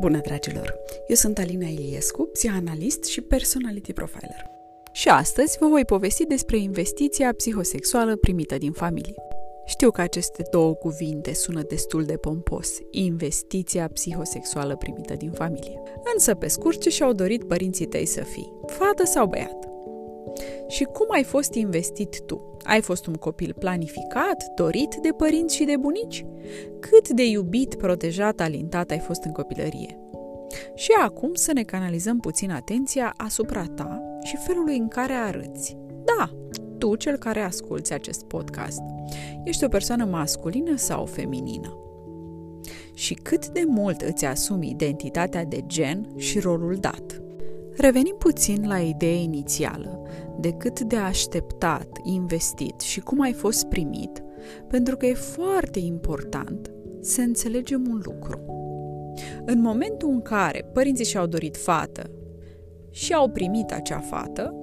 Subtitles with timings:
[0.00, 0.78] Bună, dragilor!
[1.08, 4.50] Eu sunt Alina Iliescu, psihanalist și personality profiler.
[4.92, 9.14] Și astăzi vă voi povesti despre investiția psihosexuală primită din familie.
[9.66, 15.82] Știu că aceste două cuvinte sună destul de pompos, investiția psihosexuală primită din familie.
[16.14, 18.52] Însă, pe scurt, ce și-au dorit părinții tăi să fii?
[18.66, 19.75] Fată sau băiat?
[20.68, 22.56] Și cum ai fost investit tu?
[22.62, 26.26] Ai fost un copil planificat, dorit de părinți și de bunici?
[26.80, 29.98] Cât de iubit, protejat, alintat ai fost în copilărie?
[30.74, 35.76] Și acum să ne canalizăm puțin atenția asupra ta și felului în care arăți.
[36.04, 36.30] Da,
[36.78, 38.80] tu, cel care asculți acest podcast,
[39.44, 41.80] ești o persoană masculină sau feminină?
[42.94, 47.20] Și cât de mult îți asumi identitatea de gen și rolul dat?
[47.76, 50.02] Revenim puțin la ideea inițială,
[50.38, 54.22] de cât de așteptat, investit și cum ai fost primit,
[54.68, 56.70] pentru că e foarte important
[57.00, 58.40] să înțelegem un lucru.
[59.44, 62.10] În momentul în care părinții și-au dorit fată
[62.90, 64.54] și au primit acea fată,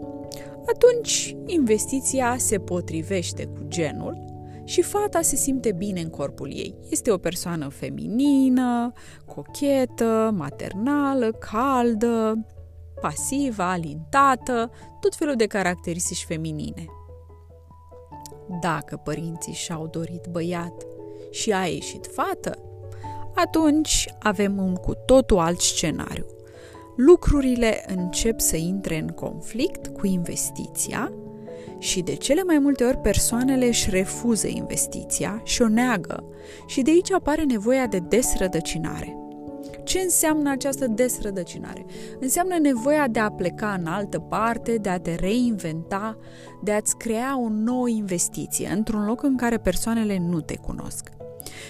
[0.74, 4.26] atunci investiția se potrivește cu genul
[4.64, 6.76] și fata se simte bine în corpul ei.
[6.90, 8.92] Este o persoană feminină,
[9.26, 12.46] cochetă, maternală, caldă,
[13.02, 16.86] pasivă, alintată, tot felul de caracteristici feminine.
[18.62, 20.86] Dacă părinții și-au dorit băiat
[21.32, 22.58] și a ieșit fată,
[23.36, 26.26] atunci avem un cu totul alt scenariu.
[26.96, 31.12] Lucrurile încep să intre în conflict cu investiția
[31.78, 36.24] și de cele mai multe ori persoanele își refuză investiția și o neagă
[36.68, 39.23] și de aici apare nevoia de desrădăcinare.
[39.84, 41.86] Ce înseamnă această desrădăcinare?
[42.20, 46.18] Înseamnă nevoia de a pleca în altă parte, de a te reinventa,
[46.64, 51.10] de a-ți crea o nouă investiție într-un loc în care persoanele nu te cunosc.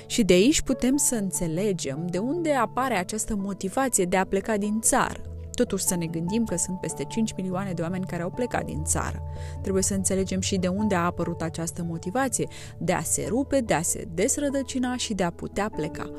[0.05, 4.79] Și de aici putem să înțelegem de unde apare această motivație de a pleca din
[4.81, 5.32] țară.
[5.53, 8.83] Totuși să ne gândim că sunt peste 5 milioane de oameni care au plecat din
[8.83, 9.23] țară.
[9.61, 12.47] Trebuie să înțelegem și de unde a apărut această motivație,
[12.77, 16.11] de a se rupe, de a se desrădăcina și de a putea pleca.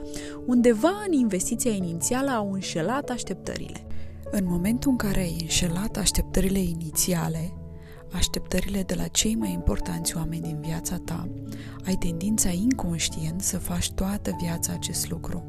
[0.47, 3.87] Undeva în investiția inițială au înșelat așteptările.
[4.31, 7.53] În momentul în care ai înșelat așteptările inițiale,
[8.13, 11.29] așteptările de la cei mai importanți oameni din viața ta,
[11.87, 15.45] ai tendința inconștient să faci toată viața acest lucru.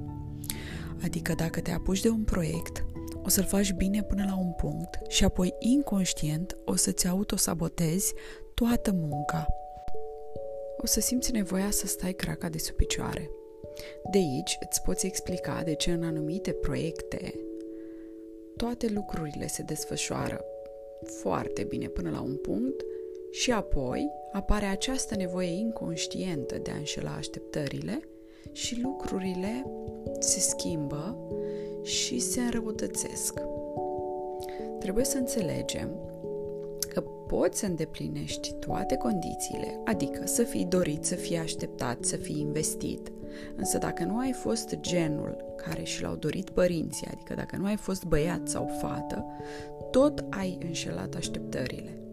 [1.04, 2.85] Adică dacă te apuci de un proiect,
[3.26, 8.14] o să-l faci bine până la un punct și apoi inconștient o să-ți autosabotezi
[8.54, 9.46] toată munca.
[10.78, 13.30] O să simți nevoia să stai craca de sub picioare.
[14.12, 17.34] De aici îți poți explica de ce în anumite proiecte
[18.58, 20.46] toate lucrurile se desfășoară
[21.04, 22.86] foarte bine până la un punct
[23.32, 28.00] și apoi apare această nevoie inconștientă de a înșela așteptările
[28.52, 29.66] și lucrurile
[30.20, 31.18] se schimbă
[31.86, 33.40] și se înrăutățesc.
[34.80, 35.90] Trebuie să înțelegem
[36.94, 42.40] că poți să îndeplinești toate condițiile, adică să fii dorit, să fii așteptat, să fii
[42.40, 43.12] investit,
[43.56, 47.76] însă dacă nu ai fost genul care și l-au dorit părinții, adică dacă nu ai
[47.76, 49.26] fost băiat sau fată,
[49.92, 52.05] tot ai înșelat așteptările.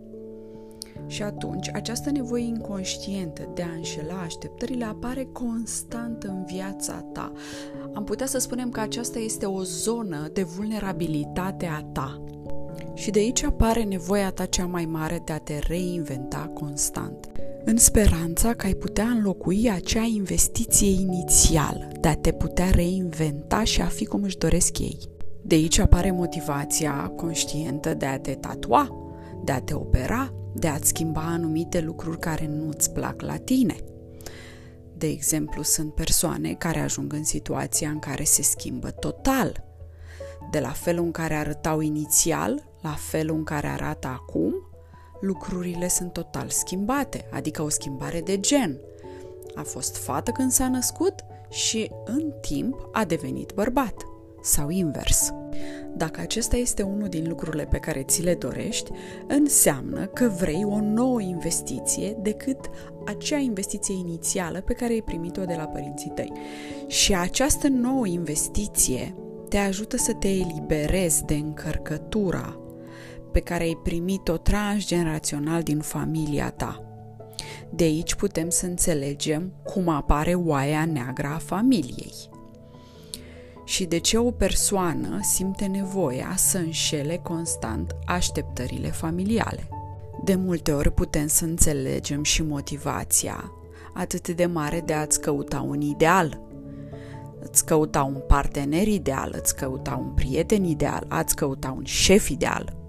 [1.12, 7.32] Și atunci, această nevoie inconștientă de a înșela așteptările apare constant în viața ta.
[7.94, 12.22] Am putea să spunem că aceasta este o zonă de vulnerabilitate a ta.
[12.94, 17.28] Și de aici apare nevoia ta cea mai mare de a te reinventa constant,
[17.64, 23.80] în speranța că ai putea înlocui acea investiție inițială, de a te putea reinventa și
[23.80, 24.98] a fi cum își doresc ei.
[25.42, 28.96] De aici apare motivația conștientă de a te tatua,
[29.44, 33.76] de a te opera, de a-ți schimba anumite lucruri care nu-ți plac la tine.
[34.96, 39.64] De exemplu, sunt persoane care ajung în situația în care se schimbă total.
[40.50, 44.54] De la felul în care arătau inițial, la felul în care arată acum,
[45.20, 48.78] lucrurile sunt total schimbate, adică o schimbare de gen.
[49.54, 51.14] A fost fată când s-a născut
[51.48, 53.94] și în timp a devenit bărbat
[54.42, 55.30] sau invers.
[55.96, 58.90] Dacă acesta este unul din lucrurile pe care ți le dorești,
[59.26, 62.58] înseamnă că vrei o nouă investiție decât
[63.06, 66.32] acea investiție inițială pe care ai primit-o de la părinții tăi.
[66.86, 69.14] Și această nouă investiție
[69.48, 72.56] te ajută să te eliberezi de încărcătura
[73.32, 76.86] pe care ai primit-o transgenerațional din familia ta.
[77.70, 82.31] De aici putem să înțelegem cum apare oaia neagră a familiei
[83.72, 89.68] și de ce o persoană simte nevoia să înșele constant așteptările familiale.
[90.24, 93.52] De multe ori putem să înțelegem și motivația
[93.94, 96.40] atât de mare de a-ți căuta un ideal.
[97.40, 102.81] îți căuta un partener ideal, îți căuta un prieten ideal, ați căuta un șef ideal.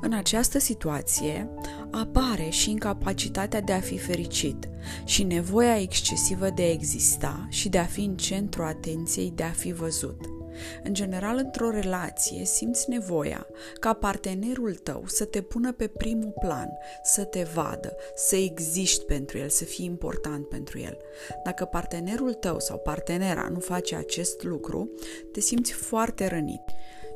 [0.00, 1.48] În această situație
[1.90, 4.68] apare și incapacitatea de a fi fericit
[5.04, 9.50] și nevoia excesivă de a exista și de a fi în centru atenției, de a
[9.50, 10.35] fi văzut.
[10.84, 13.46] În general, într-o relație, simți nevoia
[13.80, 16.68] ca partenerul tău să te pună pe primul plan,
[17.02, 20.96] să te vadă, să existi pentru el, să fii important pentru el.
[21.44, 24.90] Dacă partenerul tău sau partenera nu face acest lucru,
[25.32, 26.62] te simți foarte rănit.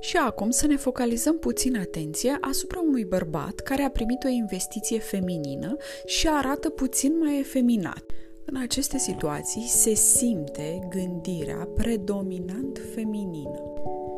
[0.01, 4.99] Și acum să ne focalizăm puțin atenție asupra unui bărbat care a primit o investiție
[4.99, 8.05] feminină și arată puțin mai efeminat.
[8.45, 13.63] În aceste situații se simte gândirea predominant feminină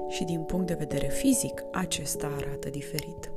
[0.08, 3.32] și din punct de vedere fizic acesta arată diferit.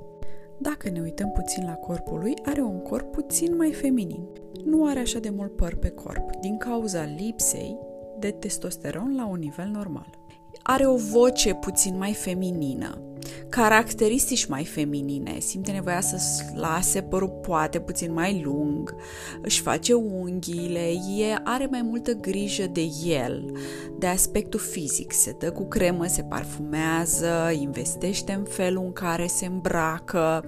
[0.57, 4.27] Dacă ne uităm puțin la corpul lui, are un corp puțin mai feminin.
[4.63, 7.77] Nu are așa de mult păr pe corp, din cauza lipsei
[8.19, 10.19] de testosteron la un nivel normal.
[10.67, 13.01] Are o voce puțin mai feminină,
[13.49, 16.17] caracteristici mai feminine, simte nevoia să
[16.55, 18.95] lase părul poate puțin mai lung,
[19.41, 20.89] își face unghiile,
[21.19, 23.51] e, are mai multă grijă de el,
[23.99, 29.45] de aspectul fizic, se dă cu cremă, se parfumează, investește în felul în care se
[29.45, 30.45] îmbracă,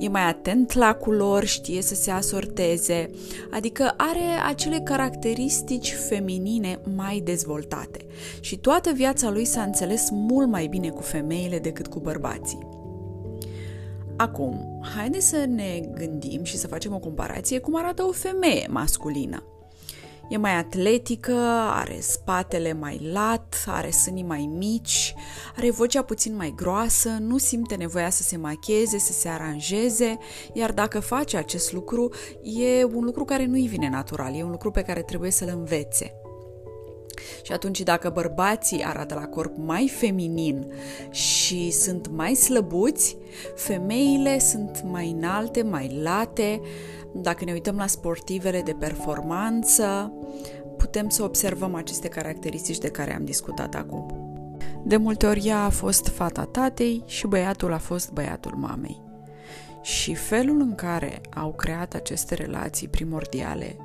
[0.00, 3.10] e mai atent la culori, știe să se asorteze,
[3.50, 8.06] adică are acele caracteristici feminine mai dezvoltate.
[8.40, 12.68] Și toată viața lui s-a înțeles mult mai bine cu femeile decât cu bărbații.
[14.16, 19.59] Acum, haideți să ne gândim și să facem o comparație cum arată o femeie masculină.
[20.30, 21.34] E mai atletică,
[21.72, 25.14] are spatele mai lat, are sânii mai mici,
[25.56, 30.18] are vocea puțin mai groasă, nu simte nevoia să se macheze, să se aranjeze,
[30.52, 32.12] iar dacă face acest lucru,
[32.42, 36.19] e un lucru care nu-i vine natural, e un lucru pe care trebuie să-l învețe.
[37.42, 40.72] Și atunci dacă bărbații arată la corp mai feminin
[41.10, 43.16] și sunt mai slăbuți,
[43.56, 46.60] femeile sunt mai înalte, mai late,
[47.14, 50.12] dacă ne uităm la sportivele de performanță,
[50.76, 54.28] putem să observăm aceste caracteristici de care am discutat acum.
[54.84, 59.02] De multe ori ea a fost fata tatei și băiatul a fost băiatul mamei.
[59.82, 63.76] Și felul în care au creat aceste relații primordiale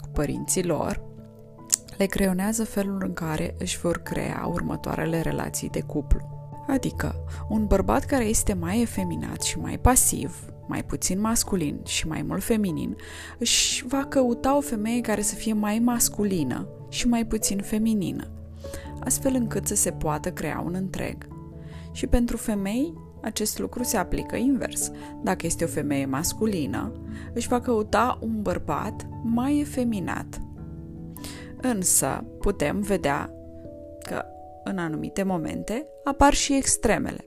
[0.00, 1.00] cu părinții lor
[1.98, 6.34] le creionează felul în care își vor crea următoarele relații de cuplu.
[6.68, 7.14] Adică,
[7.48, 12.42] un bărbat care este mai efeminat și mai pasiv, mai puțin masculin și mai mult
[12.42, 12.96] feminin,
[13.38, 18.30] își va căuta o femeie care să fie mai masculină și mai puțin feminină,
[19.00, 21.28] astfel încât să se poată crea un întreg.
[21.92, 24.90] Și pentru femei, acest lucru se aplică invers.
[25.22, 26.92] Dacă este o femeie masculină,
[27.34, 30.40] își va căuta un bărbat mai efeminat.
[31.72, 33.30] Însă, putem vedea
[34.02, 34.24] că
[34.64, 37.26] în anumite momente apar și extremele.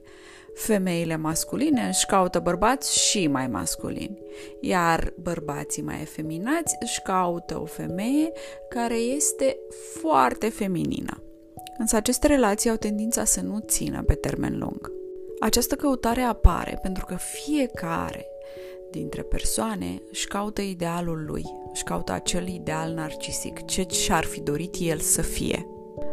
[0.54, 4.18] Femeile masculine își caută bărbați și mai masculini,
[4.60, 8.32] iar bărbații mai efeminați își caută o femeie
[8.68, 9.58] care este
[10.00, 11.22] foarte feminină.
[11.78, 14.92] Însă aceste relații au tendința să nu țină pe termen lung.
[15.40, 18.26] Această căutare apare pentru că fiecare
[18.90, 24.76] dintre persoane își caută idealul lui, își caută acel ideal narcisic, ce și-ar fi dorit
[24.80, 25.66] el să fie.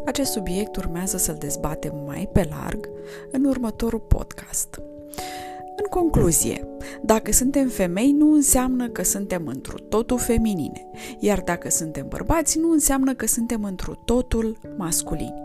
[0.06, 2.90] Acest subiect urmează să-l dezbatem mai pe larg
[3.32, 4.82] în următorul podcast.
[5.78, 6.68] În concluzie,
[7.02, 10.86] dacă suntem femei, nu înseamnă că suntem întru totul feminine,
[11.20, 15.44] iar dacă suntem bărbați, nu înseamnă că suntem întru totul masculini.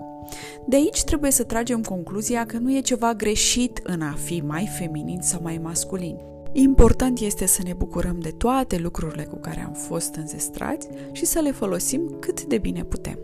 [0.67, 4.69] De aici trebuie să tragem concluzia că nu e ceva greșit în a fi mai
[4.79, 6.17] feminin sau mai masculin.
[6.53, 11.41] Important este să ne bucurăm de toate lucrurile cu care am fost înzestrați și să
[11.41, 13.19] le folosim cât de bine putem.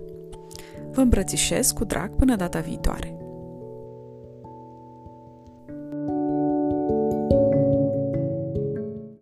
[0.92, 3.25] Vă îmbrățișez cu drag până data viitoare!